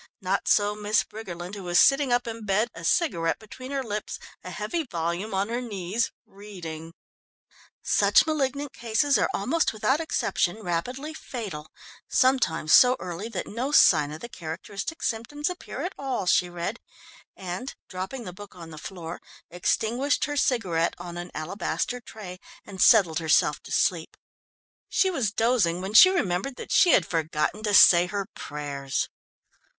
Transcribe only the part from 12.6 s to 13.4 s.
so early